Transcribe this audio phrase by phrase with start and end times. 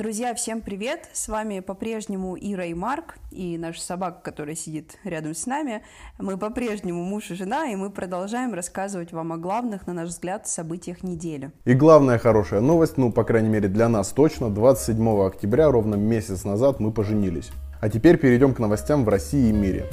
[0.00, 1.10] Друзья, всем привет!
[1.12, 5.82] С вами по-прежнему Ира и Марк, и наша собака, которая сидит рядом с нами.
[6.18, 10.48] Мы по-прежнему муж и жена, и мы продолжаем рассказывать вам о главных, на наш взгляд,
[10.48, 11.52] событиях недели.
[11.66, 16.44] И главная хорошая новость, ну, по крайней мере для нас точно, 27 октября, ровно месяц
[16.44, 17.50] назад, мы поженились.
[17.82, 19.84] А теперь перейдем к новостям в России и мире.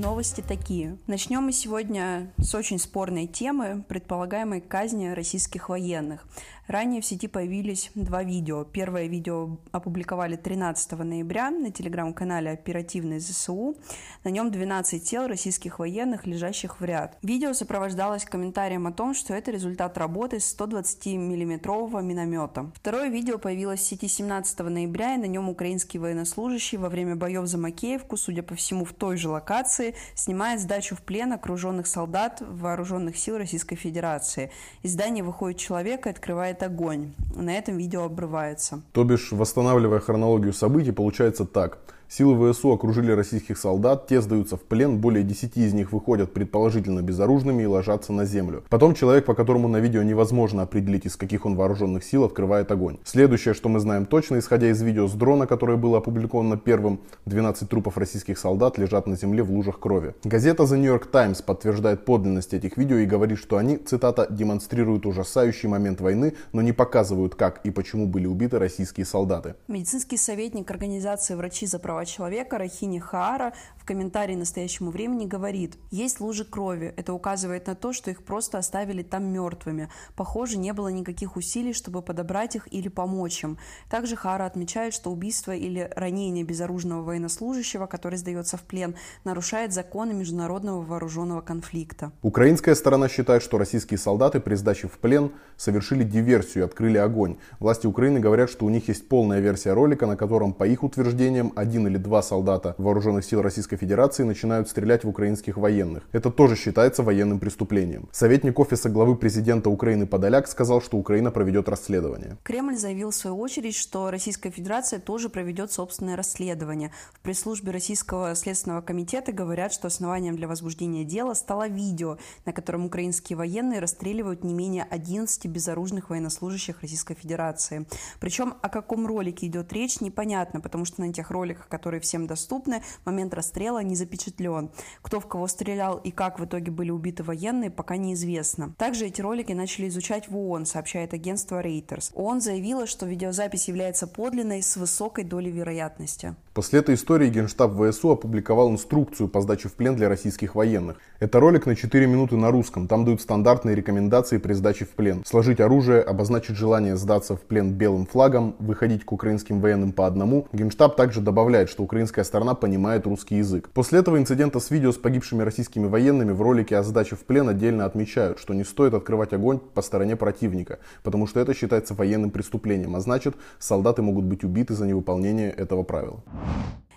[0.00, 0.96] Новости такие.
[1.06, 6.26] Начнем мы сегодня с очень спорной темы предполагаемой казни российских военных.
[6.70, 8.62] Ранее в сети появились два видео.
[8.62, 13.74] Первое видео опубликовали 13 ноября на телеграм-канале «Оперативный ЗСУ».
[14.22, 17.18] На нем 12 тел российских военных, лежащих в ряд.
[17.22, 22.70] Видео сопровождалось комментарием о том, что это результат работы 120 миллиметрового миномета.
[22.76, 27.46] Второе видео появилось в сети 17 ноября, и на нем украинский военнослужащий во время боев
[27.46, 32.40] за Макеевку, судя по всему, в той же локации, снимает сдачу в плен окруженных солдат
[32.40, 34.50] вооруженных сил Российской Федерации.
[34.82, 37.12] Из здания выходит человек и открывает огонь.
[37.34, 38.82] На этом видео обрывается.
[38.92, 41.78] То бишь, восстанавливая хронологию событий, получается так–
[42.12, 47.02] Силы ВСУ окружили российских солдат, те сдаются в плен, более 10 из них выходят предположительно
[47.02, 48.64] безоружными и ложатся на землю.
[48.68, 52.98] Потом человек, по которому на видео невозможно определить, из каких он вооруженных сил, открывает огонь.
[53.04, 57.68] Следующее, что мы знаем точно, исходя из видео с дрона, которое было опубликовано первым, 12
[57.68, 60.16] трупов российских солдат лежат на земле в лужах крови.
[60.24, 65.06] Газета The New York Times подтверждает подлинность этих видео и говорит, что они, цитата, демонстрируют
[65.06, 69.54] ужасающий момент войны, но не показывают, как и почему были убиты российские солдаты.
[69.68, 76.20] Медицинский советник организации «Врачи за права человека Рахини Хаара в комментарии настоящему времени говорит, есть
[76.20, 76.92] лужи крови.
[76.98, 79.88] Это указывает на то, что их просто оставили там мертвыми.
[80.16, 83.56] Похоже, не было никаких усилий, чтобы подобрать их или помочь им.
[83.88, 90.12] Также Хара отмечает, что убийство или ранение безоружного военнослужащего, который сдается в плен, нарушает законы
[90.12, 92.12] международного вооруженного конфликта.
[92.20, 97.38] Украинская сторона считает, что российские солдаты при сдаче в плен совершили диверсию и открыли огонь.
[97.58, 101.54] Власти Украины говорят, что у них есть полная версия ролика, на котором, по их утверждениям,
[101.56, 106.02] один или два солдата вооруженных сил Российской Федерации начинают стрелять в украинских военных.
[106.12, 108.10] Это тоже считается военным преступлением.
[108.12, 112.36] Советник офиса главы президента Украины Подоляк сказал, что Украина проведет расследование.
[112.42, 116.92] Кремль заявил в свою очередь, что Российская Федерация тоже проведет собственное расследование.
[117.14, 122.84] В пресс-службе Российского следственного комитета говорят, что основанием для возбуждения дела стало видео, на котором
[122.84, 127.86] украинские военные расстреливают не менее 11 безоружных военнослужащих Российской Федерации.
[128.20, 132.82] Причем о каком ролике идет речь, непонятно, потому что на тех роликах, которые всем доступны,
[133.06, 134.70] момент расстрела не запечатлен.
[135.02, 138.74] Кто в кого стрелял и как в итоге были убиты военные, пока неизвестно.
[138.78, 142.10] Также эти ролики начали изучать в ООН, сообщает агентство Reuters.
[142.14, 146.34] ООН заявила, что видеозапись является подлинной с высокой долей вероятности.
[146.60, 150.98] После этой истории Генштаб ВСУ опубликовал инструкцию по сдаче в плен для российских военных.
[151.18, 152.86] Это ролик на 4 минуты на русском.
[152.86, 155.22] Там дают стандартные рекомендации при сдаче в плен.
[155.24, 160.48] Сложить оружие, обозначить желание сдаться в плен белым флагом, выходить к украинским военным по одному.
[160.52, 163.70] Генштаб также добавляет, что украинская сторона понимает русский язык.
[163.72, 167.48] После этого инцидента с видео с погибшими российскими военными в ролике о сдаче в плен
[167.48, 172.30] отдельно отмечают, что не стоит открывать огонь по стороне противника, потому что это считается военным
[172.30, 176.22] преступлением, а значит солдаты могут быть убиты за невыполнение этого правила.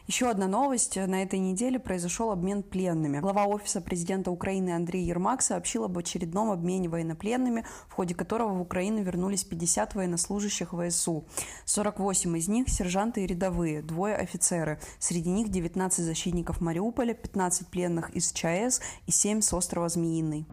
[0.05, 0.97] Еще одна новость.
[0.97, 3.19] На этой неделе произошел обмен пленными.
[3.19, 8.61] Глава Офиса президента Украины Андрей Ермак сообщил об очередном обмене военнопленными, в ходе которого в
[8.61, 11.25] Украину вернулись 50 военнослужащих ВСУ.
[11.65, 14.79] 48 из них– сержанты и рядовые, двое офицеры.
[14.99, 20.45] Среди них 19 защитников Мариуполя, 15 пленных из ЧАЭС и 7 с острова Змеиный.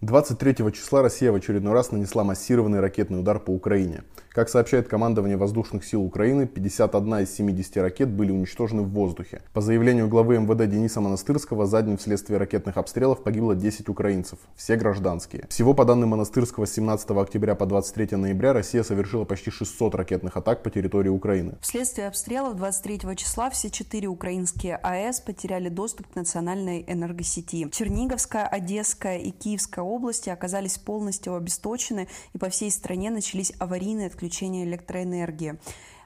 [0.00, 4.04] 23 числа Россия в очередной раз нанесла массированный ракетный удар по Украине.
[4.30, 9.42] Как сообщает командование воздушных сил Украины, 51 из 70 ракет были уничтожены в воздухе.
[9.52, 14.76] По заявлению главы МВД Дениса Монастырского, за день вследствие ракетных обстрелов погибло 10 украинцев, все
[14.76, 15.46] гражданские.
[15.48, 20.36] Всего по данным Монастырского с 17 октября по 23 ноября Россия совершила почти 600 ракетных
[20.36, 21.54] атак по территории Украины.
[21.60, 27.68] Вследствие обстрелов 23 числа все четыре украинские АЭС потеряли доступ к национальной энергосети.
[27.72, 34.64] Черниговская, Одесская и Киевская области оказались полностью обесточены и по всей стране начались аварийные отключения
[34.64, 35.58] электроэнергии.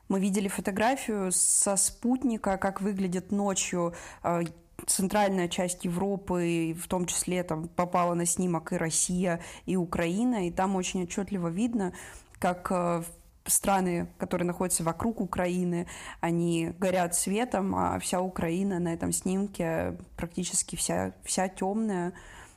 [0.09, 4.43] Мы видели фотографию со спутника, как выглядит ночью э,
[4.87, 10.51] центральная часть Европы, в том числе там попала на снимок и Россия, и Украина, и
[10.51, 11.93] там очень отчетливо видно,
[12.39, 13.03] как э,
[13.47, 15.87] страны, которые находятся вокруг Украины,
[16.21, 22.13] они горят светом, а вся Украина на этом снимке практически вся, вся темная,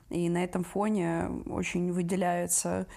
[0.09, 2.87] и на этом фоне очень выделяется,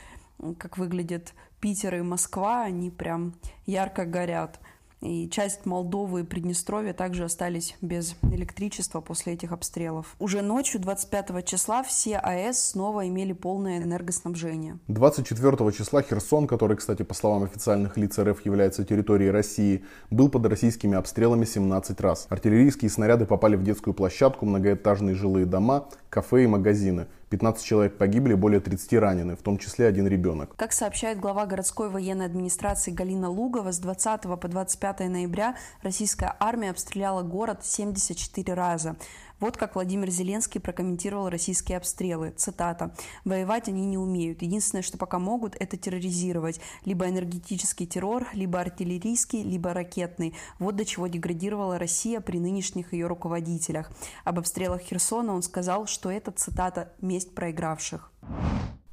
[0.59, 3.35] как выглядит Питер и Москва, они прям
[3.67, 4.61] ярко горят.
[5.01, 10.17] И часть Молдовы и Приднестровья также остались без электричества после этих обстрелов.
[10.19, 14.79] Уже ночью 25 числа все АЭС снова имели полное энергоснабжение.
[14.89, 20.47] 24 числа Херсон, который, кстати, по словам официальных лиц РФ является территорией России, был под
[20.47, 22.27] российскими обстрелами 17 раз.
[22.29, 27.07] Артиллерийские снаряды попали в детскую площадку, многоэтажные жилые дома, кафе и магазины.
[27.31, 30.55] 15 человек погибли, более 30 ранены, в том числе один ребенок.
[30.57, 36.71] Как сообщает глава городской военной администрации Галина Лугова, с 20 по 25 ноября российская армия
[36.71, 38.97] обстреляла город 74 раза.
[39.41, 42.33] Вот как Владимир Зеленский прокомментировал российские обстрелы.
[42.37, 42.93] Цитата.
[43.25, 44.43] «Воевать они не умеют.
[44.43, 46.61] Единственное, что пока могут, это терроризировать.
[46.85, 50.35] Либо энергетический террор, либо артиллерийский, либо ракетный.
[50.59, 53.93] Вот до чего деградировала Россия при нынешних ее руководителях».
[54.25, 58.11] Об обстрелах Херсона он сказал, что это, цитата, «месть проигравших».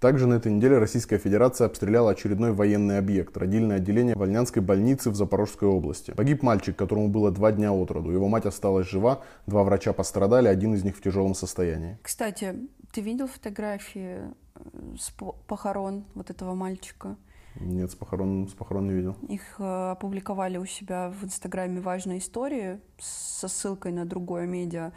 [0.06, 5.16] Также на этой неделе Российская Федерация обстреляла очередной военный объект– родильное отделение Вольнянской больницы в
[5.16, 6.12] Запорожской области.
[6.12, 8.12] Погиб мальчик, которому было два дня от роду.
[8.12, 11.98] Его мать осталась жива, два врача пострадали, один из них в тяжелом состоянии.
[12.04, 12.56] Кстати,
[12.92, 14.20] ты видел фотографии
[14.54, 15.10] э, с
[15.48, 17.16] похорон вот этого мальчика?
[17.60, 19.18] Нет, с похорон, с похорон не видел.
[19.28, 24.92] Их э, опубликовали у себя в Инстаграме «Важные истории» со ссылкой на другое медиа.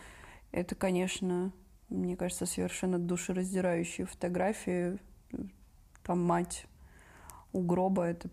[0.52, 1.50] Это, конечно,
[1.88, 4.98] мне кажется, совершенно душераздирающие фотографии.
[6.02, 6.66] Там мать
[7.52, 8.04] у гроба.
[8.04, 8.28] Это,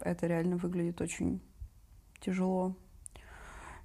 [0.00, 1.40] это реально выглядит очень
[2.20, 2.76] тяжело.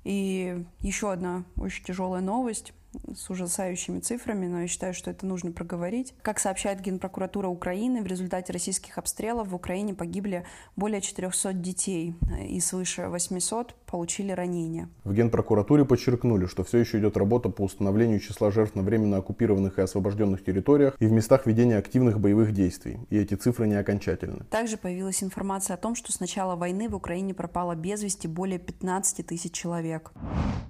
[0.04, 2.74] И еще одна очень тяжелая новость
[3.16, 6.14] с ужасающими цифрами, но я считаю, что это нужно проговорить.
[6.22, 10.46] Как сообщает Генпрокуратура Украины, в результате российских обстрелов в Украине погибли
[10.76, 12.16] более 400 детей
[12.48, 14.90] и свыше 800 получили ранения.
[15.04, 19.80] В Генпрокуратуре подчеркнули, что все еще идет работа по установлению числа жертв на временно оккупированных
[19.80, 24.46] и освобожденных территориях и в местах ведения активных боевых действий, и эти цифры не окончательны.
[24.50, 28.60] Также появилась информация о том, что с начала войны в Украине пропало без вести более
[28.60, 30.12] 15 тысяч человек.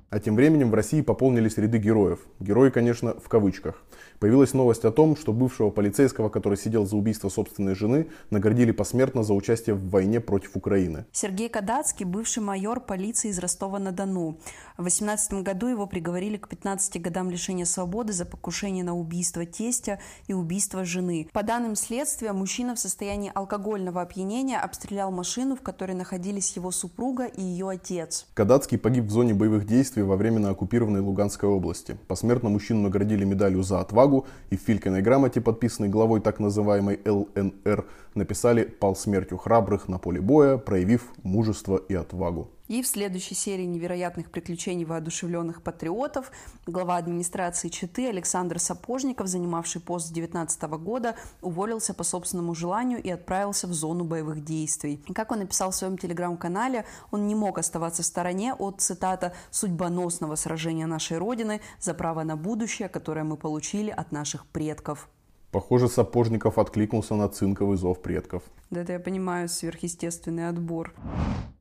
[0.10, 2.09] А тем временем в России пополнились ряды героев.
[2.40, 3.76] Герои, конечно, в кавычках.
[4.20, 9.24] Появилась новость о том, что бывшего полицейского, который сидел за убийство собственной жены, наградили посмертно
[9.24, 11.06] за участие в войне против Украины.
[11.14, 14.38] Сергей Кадацкий, бывший майор полиции из Ростова-на-Дону.
[14.78, 20.00] В 2018 году его приговорили к 15 годам лишения свободы за покушение на убийство тестя
[20.28, 21.30] и убийство жены.
[21.32, 27.24] По данным следствия, мужчина в состоянии алкогольного опьянения обстрелял машину, в которой находились его супруга
[27.26, 28.26] и ее отец.
[28.34, 31.98] Кадацкий погиб в зоне боевых действий во временно оккупированной Луганской области.
[32.10, 34.09] Посмертно мужчину наградили медалью за отвагу
[34.50, 37.86] и в Филькиной грамоте, подписанной главой так называемой ЛНР,
[38.16, 42.50] написали «Пал смертью храбрых на поле боя, проявив мужество и отвагу».
[42.70, 46.32] И в следующей серии невероятных приключений воодушевленных патриотов
[46.68, 53.10] глава администрации Читы Александр Сапожников, занимавший пост с 2019 года, уволился по собственному желанию и
[53.10, 55.04] отправился в зону боевых действий.
[55.16, 60.36] Как он написал в своем телеграм-канале, он не мог оставаться в стороне от, цитата, «судьбоносного
[60.36, 65.10] сражения нашей Родины за право на будущее, которое мы получили от наших предков».
[65.52, 68.44] Похоже, Сапожников откликнулся на цинковый зов предков.
[68.70, 70.94] Да это я понимаю, сверхъестественный отбор.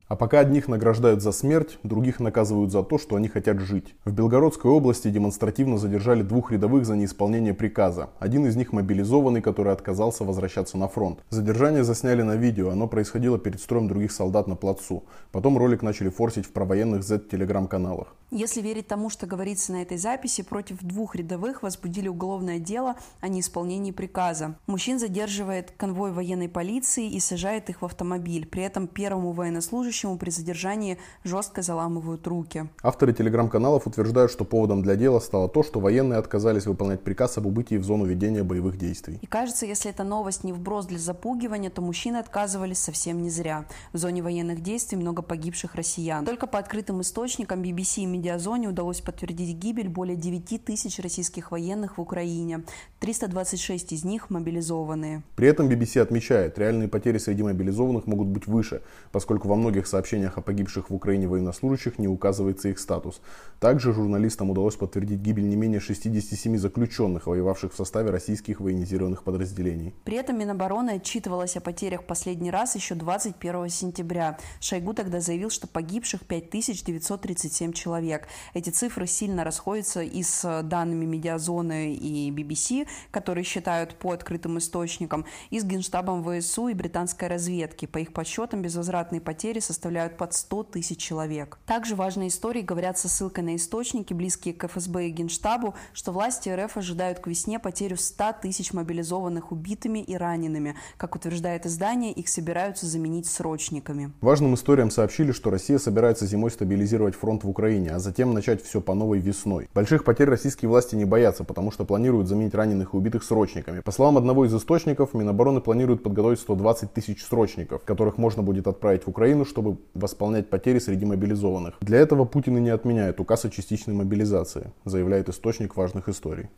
[0.09, 3.93] А пока одних награждают за смерть, других наказывают за то, что они хотят жить.
[4.05, 8.09] В Белгородской области демонстративно задержали двух рядовых за неисполнение приказа.
[8.17, 11.19] Один из них мобилизованный, который отказался возвращаться на фронт.
[11.29, 15.03] Задержание засняли на видео, оно происходило перед строем других солдат на плацу.
[15.31, 18.15] Потом ролик начали форсить в провоенных Z-телеграм-каналах.
[18.31, 23.27] Если верить тому, что говорится на этой записи, против двух рядовых возбудили уголовное дело о
[23.27, 24.55] неисполнении приказа.
[24.65, 28.47] Мужчин задерживает конвой военной полиции и сажает их в автомобиль.
[28.47, 32.69] При этом первому военнослужащему при задержании жестко заламывают руки.
[32.81, 37.45] Авторы телеграм-каналов утверждают, что поводом для дела стало то, что военные отказались выполнять приказ об
[37.45, 39.19] убытии в зону ведения боевых действий.
[39.21, 43.65] И кажется, если эта новость не вброс для запугивания, то мужчины отказывались совсем не зря.
[43.93, 46.25] В зоне военных действий много погибших россиян.
[46.25, 51.97] Только по открытым источникам BBC и медиазоне удалось подтвердить гибель более 9 тысяч российских военных
[51.97, 52.63] в Украине.
[52.99, 55.23] 326 из них мобилизованные.
[55.35, 60.37] При этом BBC отмечает, реальные потери среди мобилизованных могут быть выше, поскольку во многих сообщениях
[60.37, 63.21] о погибших в Украине военнослужащих не указывается их статус.
[63.59, 69.93] Также журналистам удалось подтвердить гибель не менее 67 заключенных, воевавших в составе российских военизированных подразделений.
[70.05, 74.37] При этом Минобороны отчитывалась о потерях последний раз еще 21 сентября.
[74.61, 78.27] Шойгу тогда заявил, что погибших 5937 человек.
[78.53, 85.25] Эти цифры сильно расходятся и с данными Медиазоны и BBC, которые считают по открытым источникам,
[85.49, 87.85] и с Генштабом ВСУ и британской разведки.
[87.85, 91.57] По их подсчетам, безвозвратные потери составляют составляют под 100 тысяч человек.
[91.65, 96.49] Также важные истории говорят со ссылкой на источники, близкие к ФСБ и Генштабу, что власти
[96.49, 100.75] РФ ожидают к весне потерю 100 тысяч мобилизованных убитыми и ранеными.
[100.97, 104.11] Как утверждает издание, их собираются заменить срочниками.
[104.19, 108.81] Важным историям сообщили, что Россия собирается зимой стабилизировать фронт в Украине, а затем начать все
[108.81, 109.69] по новой весной.
[109.73, 113.79] Больших потерь российские власти не боятся, потому что планируют заменить раненых и убитых срочниками.
[113.79, 119.05] По словам одного из источников, Минобороны планирует подготовить 120 тысяч срочников, которых можно будет отправить
[119.05, 119.58] в Украину, чтобы
[119.93, 121.75] восполнять потери среди мобилизованных.
[121.81, 126.49] Для этого Путин и не отменяет указ о частичной мобилизации, заявляет источник важных историй.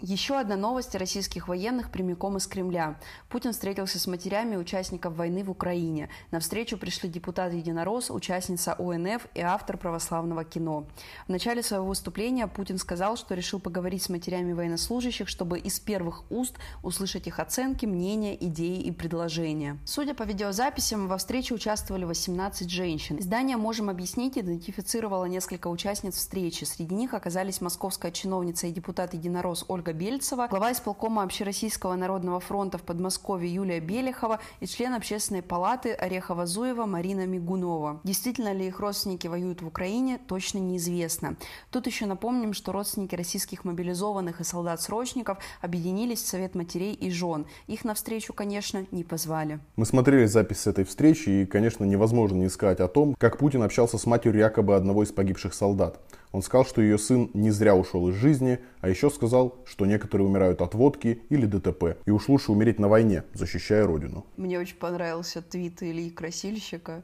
[0.00, 3.00] Еще одна новость российских военных прямиком из Кремля.
[3.28, 6.08] Путин встретился с матерями участников войны в Украине.
[6.30, 10.86] На встречу пришли депутат Единорос, участница ОНФ и автор православного кино.
[11.26, 16.30] В начале своего выступления Путин сказал, что решил поговорить с матерями военнослужащих, чтобы из первых
[16.30, 19.78] уст услышать их оценки, мнения, идеи и предложения.
[19.84, 23.18] Судя по видеозаписям, во встрече участвовали 18 женщин.
[23.18, 26.62] Издание «Можем объяснить» идентифицировало несколько участниц встречи.
[26.62, 32.40] Среди них оказались московская чиновница и депутат Единорос Ольга Ольга Бельцева, глава исполкома Общероссийского народного
[32.40, 38.00] фронта в Подмосковье Юлия Белехова и член Общественной палаты Орехова-Зуева Марина Мигунова.
[38.04, 41.36] Действительно ли их родственники воюют в Украине, точно неизвестно.
[41.70, 47.46] Тут еще напомним, что родственники российских мобилизованных и солдат-срочников объединились в Совет матерей и жен.
[47.66, 49.58] Их навстречу, конечно, не позвали.
[49.76, 53.62] Мы смотрели запись с этой встречи, и, конечно, невозможно не сказать о том, как Путин
[53.62, 55.98] общался с матерью якобы одного из погибших солдат.
[56.32, 60.26] Он сказал, что ее сын не зря ушел из жизни, а еще сказал, что некоторые
[60.26, 64.26] умирают от водки или ДТП, и уж лучше умереть на войне, защищая родину.
[64.36, 67.02] Мне очень понравился твит Ильи Красильщика,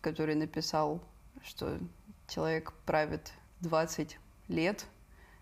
[0.00, 1.00] который написал,
[1.44, 1.78] что
[2.26, 4.86] человек правит 20 лет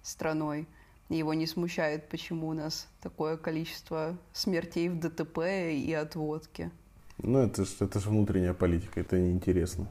[0.02, 0.66] страной,
[1.08, 5.38] его не смущает, почему у нас такое количество смертей в ДТП
[5.72, 6.70] и от водки.
[7.18, 9.86] Ну, это же это ж внутренняя политика, это неинтересно.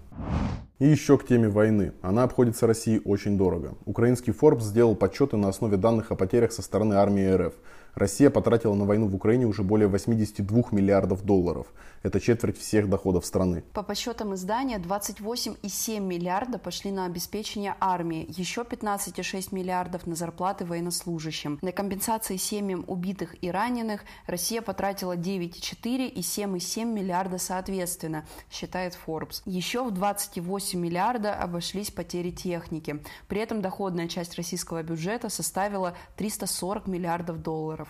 [0.82, 1.94] И еще к теме войны.
[2.02, 3.76] Она обходится России очень дорого.
[3.86, 7.54] Украинский Forbes сделал подсчеты на основе данных о потерях со стороны армии РФ.
[7.96, 11.68] Россия потратила на войну в Украине уже более 82 миллиардов долларов.
[12.04, 13.64] Это четверть всех доходов страны.
[13.74, 21.60] По подсчетам издания, 28,7 миллиарда пошли на обеспечение армии, еще 15,6 миллиардов на зарплаты военнослужащим.
[21.62, 29.42] На компенсации семьям убитых и раненых Россия потратила 9,4 и 7,7 миллиарда соответственно, считает Forbes.
[29.46, 33.02] Еще в 28 миллиарда обошлись потери техники.
[33.28, 37.88] При этом доходная часть российского бюджета составила 340 миллиардов долларов долларов.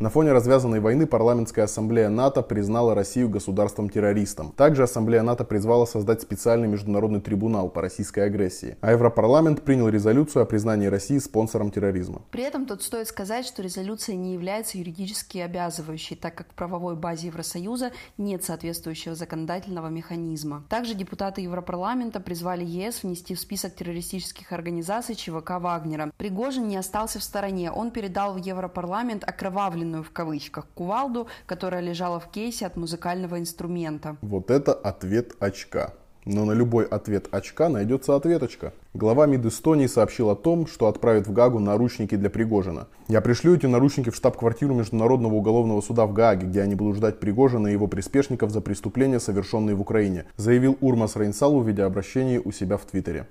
[0.00, 4.50] На фоне развязанной войны парламентская ассамблея НАТО признала Россию государством-террористом.
[4.50, 8.76] Также ассамблея НАТО призвала создать специальный международный трибунал по российской агрессии.
[8.80, 12.22] А Европарламент принял резолюцию о признании России спонсором терроризма.
[12.32, 16.96] При этом тут стоит сказать, что резолюция не является юридически обязывающей, так как в правовой
[16.96, 20.64] базе Евросоюза нет соответствующего законодательного механизма.
[20.68, 26.10] Также депутаты Европарламента призвали ЕС внести в список террористических организаций ЧВК Вагнера.
[26.16, 27.70] Пригожин не остался в стороне.
[27.70, 33.38] Он передал в Европарламент окровавленный окровавленную в кавычках кувалду, которая лежала в кейсе от музыкального
[33.38, 34.16] инструмента.
[34.22, 35.92] Вот это ответ очка.
[36.26, 38.72] Но на любой ответ очка найдется ответочка.
[38.94, 42.86] Глава МИД Эстонии сообщил о том, что отправит в Гагу наручники для Пригожина.
[43.08, 47.20] Я пришлю эти наручники в штаб-квартиру Международного уголовного суда в Гааге, где они будут ждать
[47.20, 52.52] Пригожина и его приспешников за преступления, совершенные в Украине, заявил Урмас Рейнсалу в видеообращении у
[52.52, 53.26] себя в Твиттере.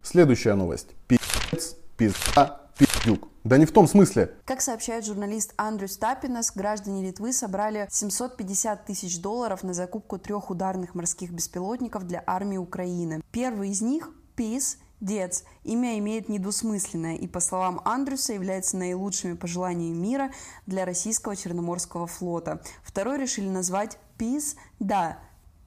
[0.00, 0.94] Следующая новость.
[1.08, 3.28] Пиздец, пизда, пиздюк.
[3.44, 4.34] Да не в том смысле.
[4.46, 10.94] Как сообщает журналист Андрю Стапинес, граждане Литвы собрали 750 тысяч долларов на закупку трех ударных
[10.94, 13.20] морских беспилотников для армии Украины.
[13.32, 15.44] Первый из них– ПИС, Дец.
[15.64, 20.30] Имя имеет недвусмысленное и, по словам Андрюса, является наилучшими пожеланиями мира
[20.66, 22.62] для российского Черноморского флота.
[22.82, 25.18] Второй решили назвать ПИС Да,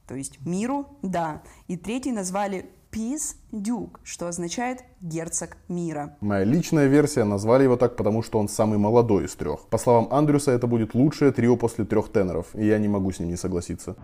[0.07, 1.43] то есть миру Да.
[1.67, 6.15] И третий назвали Peace Duke, что означает герцог мира.
[6.21, 9.67] Моя личная версия, назвали его так, потому что он самый молодой из трех.
[9.69, 13.19] По словам Андрюса, это будет лучшее трио после трех теноров, и я не могу с
[13.19, 13.95] ним не согласиться.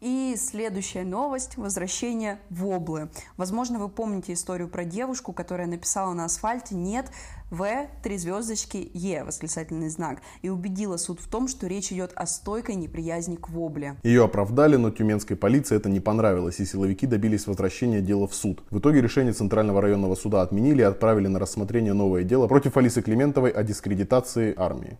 [0.00, 3.08] И следующая новость– возвращение в Облы.
[3.36, 7.10] Возможно, вы помните историю про девушку, которая написала на асфальте «нет»,
[7.50, 7.66] в,
[8.02, 12.74] три звездочки, Е, восклицательный знак, и убедила суд в том, что речь идет о стойкой
[12.74, 13.96] неприязни к вобле.
[14.02, 18.62] Ее оправдали, но тюменской полиции это не понравилось, и силовики добились возвращения дела в суд.
[18.70, 23.02] В итоге решение Центрального районного суда отменили и отправили на рассмотрение новое дело против Алисы
[23.02, 24.98] Климентовой о дискредитации армии.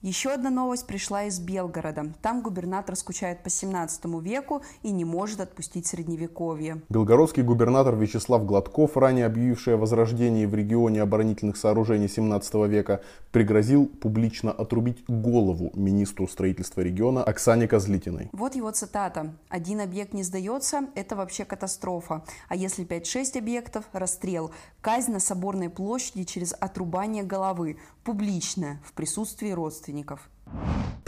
[0.00, 2.12] Еще одна новость пришла из Белгорода.
[2.22, 6.82] Там губернатор скучает по 17 веку и не может отпустить средневековье.
[6.88, 13.02] Белгородский губернатор Вячеслав Гладков, ранее объявивший о возрождении в регионе оборонительных сооружений 17 века,
[13.32, 18.30] пригрозил публично отрубить голову министру строительства региона Оксане Козлитиной.
[18.30, 19.34] Вот его цитата.
[19.48, 22.22] «Один объект не сдается– это вообще катастрофа.
[22.48, 24.52] А если 5-6 объектов– расстрел.
[24.80, 27.78] Казнь на Соборной площади через отрубание головы.
[28.04, 30.28] Публичная, в присутствии родственников» родственников.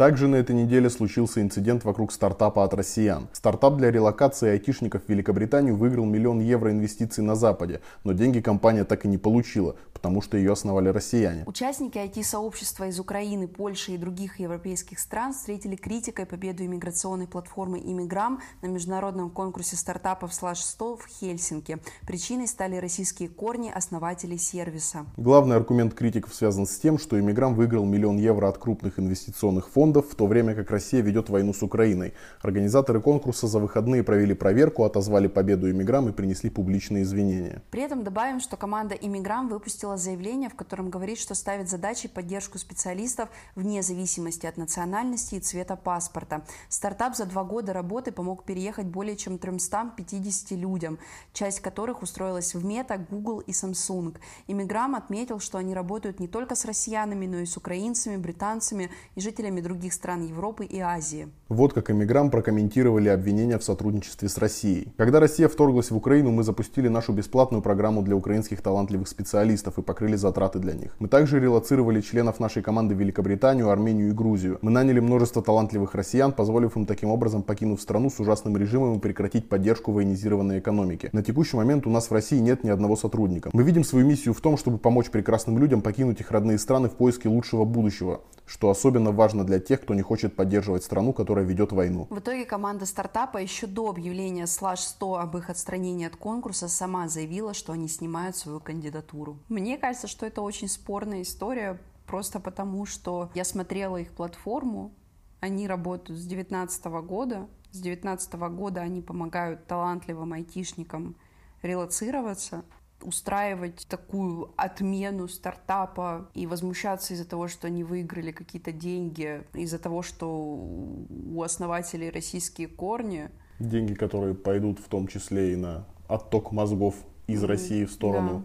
[0.01, 3.29] Также на этой неделе случился инцидент вокруг стартапа от россиян.
[3.33, 8.85] Стартап для релокации айтишников в Великобританию выиграл миллион евро инвестиций на Западе, но деньги компания
[8.85, 11.45] так и не получила, потому что ее основали россияне.
[11.47, 18.41] Участники IT-сообщества из Украины, Польши и других европейских стран встретили критикой победу иммиграционной платформы «Иммиграм»
[18.63, 21.77] на международном конкурсе стартапов Slash 100 в Хельсинки.
[22.07, 25.05] Причиной стали российские корни основателей сервиса.
[25.19, 28.99] Главный аргумент критиков связан с тем, что «Иммиграм» выиграл миллион евро от крупных
[29.31, 32.15] инвестиционных фондов, в то время как Россия ведет войну с Украиной.
[32.43, 37.63] Организаторы конкурса за выходные провели проверку, отозвали победу иммиграм и принесли публичные извинения.
[37.71, 42.59] При этом добавим, что команда иммиграм выпустила заявление, в котором говорит, что ставит задачей поддержку
[42.59, 46.43] специалистов вне зависимости от национальности и цвета паспорта.
[46.69, 50.99] Стартап за два года работы помог переехать более чем 350 людям,
[51.33, 54.17] часть которых устроилась в Мета, Google и Samsung.
[54.49, 59.20] Иммиграм отметил, что они работают не только с россиянами, но и с украинцами, британцами и
[59.21, 61.29] жителями других стран Европы и Азии.
[61.49, 64.93] Вот как эмигрант прокомментировали обвинения в сотрудничестве с Россией.
[64.97, 69.83] Когда Россия вторглась в Украину, мы запустили нашу бесплатную программу для украинских талантливых специалистов и
[69.83, 70.97] покрыли затраты для них.
[70.99, 74.59] Мы также релацировали членов нашей команды в Великобританию, Армению и Грузию.
[74.63, 79.01] Мы наняли множество талантливых россиян, позволив им таким образом покинуть страну с ужасным режимом и
[79.01, 81.11] прекратить поддержку военизированной экономики.
[81.13, 83.51] На текущий момент у нас в России нет ни одного сотрудника.
[83.53, 86.93] Мы видим свою миссию в том, чтобы помочь прекрасным людям покинуть их родные страны в
[86.93, 91.73] поиске лучшего будущего, что особенно важно для тех, кто не хочет поддерживать страну, которая ведет
[91.73, 92.07] войну.
[92.11, 97.09] В итоге команда стартапа еще до объявления Slash 100 об их отстранении от конкурса сама
[97.09, 99.39] заявила, что они снимают свою кандидатуру.
[99.49, 104.93] Мне кажется, что это очень спорная история, просто потому что я смотрела их платформу,
[105.41, 111.17] они работают с 2019 года, с 2019 года они помогают талантливым айтишникам
[111.63, 112.65] релацироваться,
[113.03, 120.03] устраивать такую отмену стартапа и возмущаться из-за того, что они выиграли какие-то деньги, из-за того,
[120.03, 123.31] что у основателей российские корни.
[123.59, 126.95] Деньги, которые пойдут в том числе и на отток мозгов
[127.27, 127.47] из mm-hmm.
[127.47, 128.45] России в сторону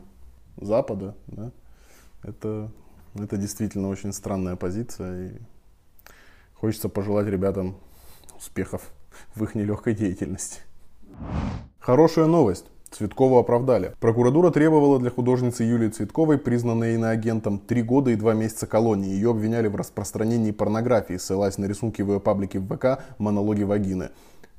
[0.57, 0.65] да.
[0.65, 1.51] Запада, да?
[2.23, 2.71] это,
[3.15, 5.29] это действительно очень странная позиция.
[5.29, 5.37] И
[6.53, 7.77] хочется пожелать ребятам
[8.37, 8.91] успехов
[9.33, 10.61] в их нелегкой деятельности.
[11.79, 12.65] Хорошая новость.
[12.95, 13.93] Цветкову оправдали.
[13.99, 19.09] Прокуратура требовала для художницы Юлии Цветковой, признанной иноагентом, три года и два месяца колонии.
[19.09, 24.11] Ее обвиняли в распространении порнографии, ссылаясь на рисунки в ее паблике в ВК «Монологи вагины».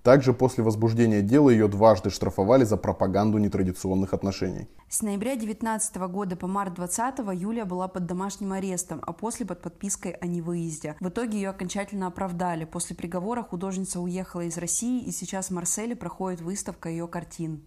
[0.02, 4.68] Также после возбуждения дела ее дважды штрафовали за пропаганду нетрадиционных отношений.
[4.88, 9.62] С ноября 2019 года по март 2020 Юлия была под домашним арестом, а после под
[9.62, 10.94] подпиской о невыезде.
[11.00, 12.66] В итоге ее окончательно оправдали.
[12.66, 17.64] После приговора художница уехала из России и сейчас в Марселе проходит выставка ее картин.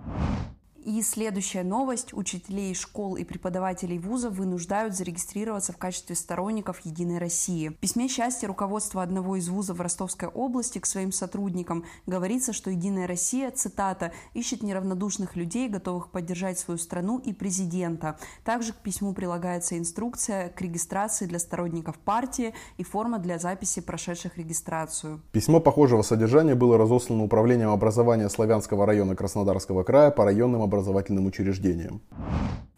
[0.85, 2.13] И следующая новость.
[2.13, 7.69] Учителей школ и преподавателей вузов вынуждают зарегистрироваться в качестве сторонников «Единой России».
[7.69, 12.71] В письме счастья руководства одного из вузов в Ростовской области к своим сотрудникам говорится, что
[12.71, 18.17] «Единая Россия», цитата, «ищет неравнодушных людей, готовых поддержать свою страну и президента».
[18.45, 24.37] Также к письму прилагается инструкция к регистрации для сторонников партии и форма для записи прошедших
[24.37, 25.21] регистрацию.
[25.33, 32.01] Письмо похожего содержания было разослано Управлением образования Славянского района Краснодарского края по районным образовательным учреждениям.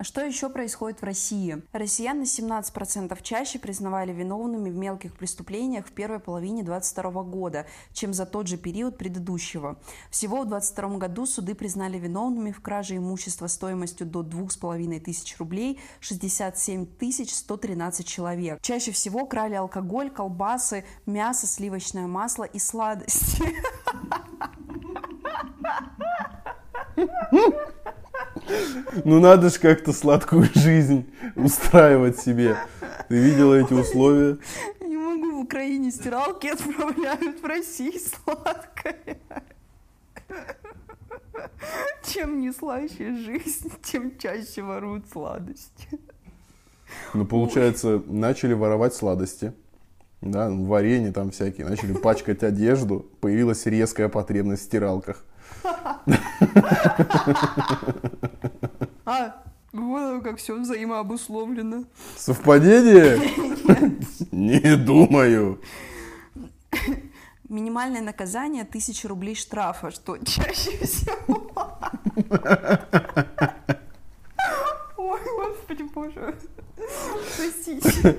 [0.01, 1.61] А что еще происходит в России?
[1.73, 8.11] Россиян на 17% чаще признавали виновными в мелких преступлениях в первой половине 2022 года, чем
[8.11, 9.79] за тот же период предыдущего.
[10.09, 16.87] Всего в 2022 году суды признали виновными в краже имущества стоимостью до 2500 рублей 67
[17.27, 18.59] 113 человек.
[18.63, 23.43] Чаще всего крали алкоголь, колбасы, мясо, сливочное масло и сладости.
[29.05, 32.57] Ну надо же как-то сладкую жизнь устраивать себе.
[33.09, 34.37] Ты видела эти условия?
[34.81, 39.17] Не могу, в Украине стиралки отправляют, в России сладкое.
[42.03, 45.87] Чем не слаще жизнь, тем чаще воруют сладости.
[47.13, 48.03] Ну, получается, Ой.
[48.07, 49.53] начали воровать сладости.
[50.21, 55.23] Да, варенье там всякие, начали пачкать одежду, появилась резкая потребность в стиралках.
[59.11, 59.43] А,
[59.73, 61.83] Вот как все взаимообусловлено.
[62.15, 63.19] Совпадение?
[64.31, 65.61] Не думаю.
[67.49, 71.51] Минимальное наказание тысяча рублей штрафа, что чаще всего...
[74.97, 76.35] Ой, господи боже.
[77.35, 78.17] Простите.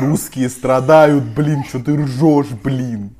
[0.00, 3.16] Русские страдают, блин, что ты ржешь, блин.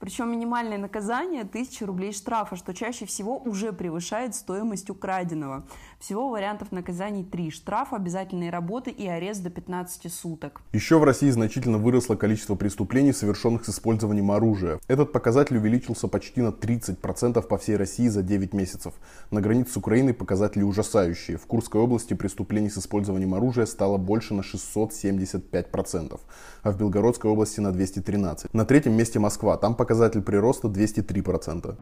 [0.00, 5.68] Причем минимальное наказание 1000 рублей штрафа, что чаще всего уже превышает стоимость украденного.
[6.04, 7.50] Всего вариантов наказаний три.
[7.50, 10.60] Штраф, обязательные работы и арест до 15 суток.
[10.74, 14.78] Еще в России значительно выросло количество преступлений, совершенных с использованием оружия.
[14.86, 18.92] Этот показатель увеличился почти на 30% по всей России за 9 месяцев.
[19.30, 21.38] На границе с Украиной показатели ужасающие.
[21.38, 26.20] В Курской области преступлений с использованием оружия стало больше на 675%,
[26.64, 28.50] а в Белгородской области на 213%.
[28.52, 29.56] На третьем месте Москва.
[29.56, 31.76] Там показатель прироста 203%.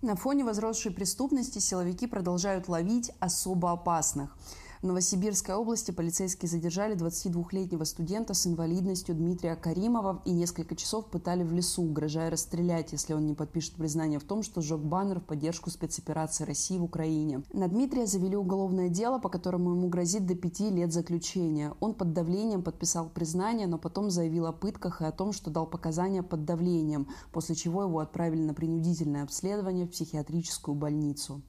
[0.00, 4.36] На фоне возросшей преступности силовики продолжают ловить особо опасных.
[4.80, 11.42] В Новосибирской области полицейские задержали 22-летнего студента с инвалидностью Дмитрия Каримова и несколько часов пытали
[11.42, 15.24] в лесу, угрожая расстрелять, если он не подпишет признание в том, что сжег баннер в
[15.24, 17.42] поддержку спецоперации России в Украине.
[17.52, 21.72] На Дмитрия завели уголовное дело, по которому ему грозит до пяти лет заключения.
[21.80, 25.66] Он под давлением подписал признание, но потом заявил о пытках и о том, что дал
[25.66, 31.42] показания под давлением, после чего его отправили на принудительное обследование в психиатрическую больницу.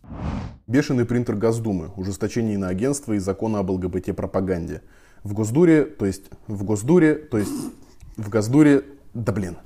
[0.65, 4.81] Бешеный принтер Госдумы, ужесточение на агентство и закона об ЛГБТ-пропаганде.
[5.23, 7.51] В Госдуре, то есть в Госдуре, то есть
[8.17, 9.57] в Госдуре, да блин,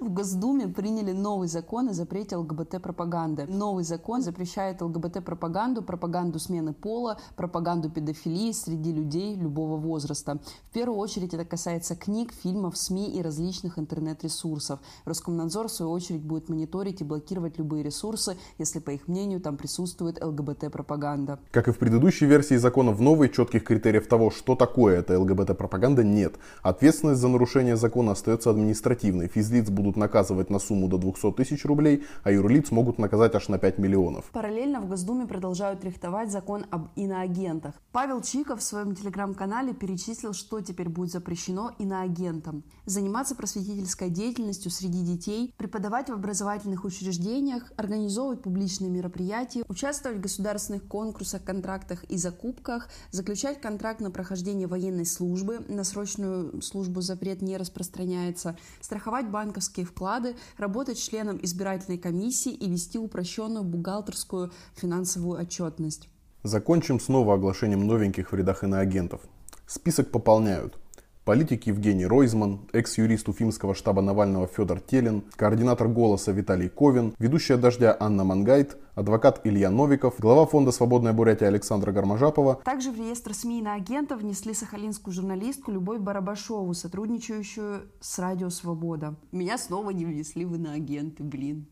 [0.00, 3.46] в Госдуме приняли новый закон о запрете ЛГБТ-пропаганды.
[3.46, 10.38] Новый закон запрещает ЛГБТ-пропаганду, пропаганду смены пола, пропаганду педофилии среди людей любого возраста.
[10.70, 14.80] В первую очередь это касается книг, фильмов, СМИ и различных интернет-ресурсов.
[15.04, 19.56] Роскомнадзор, в свою очередь, будет мониторить и блокировать любые ресурсы, если, по их мнению, там
[19.56, 21.38] присутствует ЛГБТ-пропаганда.
[21.50, 26.02] Как и в предыдущей версии закона, в новой четких критериев того, что такое эта ЛГБТ-пропаганда,
[26.02, 26.34] нет.
[26.62, 29.28] Ответственность за нарушение закона остается административной.
[29.28, 33.48] Физлиц будут будут наказывать на сумму до 200 тысяч рублей, а юрлиц могут наказать аж
[33.48, 34.24] на 5 миллионов.
[34.32, 37.74] Параллельно в Госдуме продолжают рихтовать закон об иноагентах.
[37.92, 42.64] Павел Чиков в своем телеграм-канале перечислил, что теперь будет запрещено иноагентам.
[42.86, 50.88] Заниматься просветительской деятельностью среди детей, преподавать в образовательных учреждениях, организовывать публичные мероприятия, участвовать в государственных
[50.88, 57.58] конкурсах, контрактах и закупках, заключать контракт на прохождение военной службы, на срочную службу запрет не
[57.58, 66.08] распространяется, страховать банковские банковские вклады, работать членом избирательной комиссии и вести упрощенную бухгалтерскую финансовую отчетность.
[66.42, 69.20] Закончим снова оглашением новеньких в рядах иноагентов.
[69.66, 70.78] Список пополняют.
[71.24, 77.96] Политик Евгений Ройзман, экс-юрист Уфимского штаба Навального Федор Телин, координатор «Голоса» Виталий Ковин, ведущая «Дождя»
[77.98, 82.60] Анна Мангайт, адвокат Илья Новиков, глава фонда «Свободная Бурятия» Александра Гармажапова.
[82.62, 89.14] Также в реестр СМИ на агента внесли сахалинскую журналистку Любовь Барабашову, сотрудничающую с «Радио Свобода».
[89.32, 91.68] Меня снова не внесли в иноагенты, блин.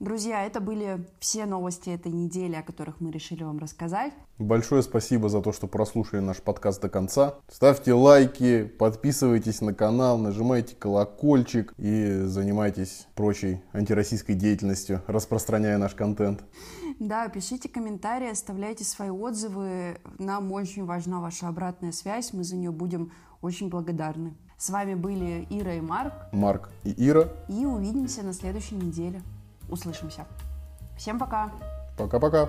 [0.00, 4.14] Друзья, это были все новости этой недели, о которых мы решили вам рассказать.
[4.38, 7.34] Большое спасибо за то, что прослушали наш подкаст до конца.
[7.50, 16.44] Ставьте лайки, подписывайтесь на канал, нажимайте колокольчик и занимайтесь прочей антироссийской деятельностью, распространяя наш контент.
[16.98, 19.98] Да, пишите комментарии, оставляйте свои отзывы.
[20.18, 24.32] Нам очень важна ваша обратная связь, мы за нее будем очень благодарны.
[24.56, 26.14] С вами были Ира и Марк.
[26.32, 27.28] Марк и Ира.
[27.50, 29.20] И увидимся на следующей неделе
[29.70, 30.26] услышимся.
[30.96, 31.50] Всем пока!
[31.96, 32.48] Пока-пока!